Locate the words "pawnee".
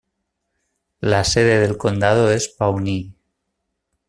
2.47-3.13